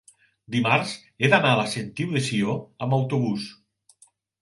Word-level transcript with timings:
dimarts 0.55 0.93
he 1.19 1.29
d'anar 1.35 1.53
a 1.57 1.61
la 1.61 1.67
Sentiu 1.75 2.17
de 2.19 2.25
Sió 2.31 2.59
amb 2.87 3.01
autobús. 3.01 3.51